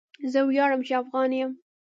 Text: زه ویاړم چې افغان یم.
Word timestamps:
زه 0.31 0.39
ویاړم 0.43 0.81
چې 0.87 0.93
افغان 1.01 1.31
یم. 1.39 1.51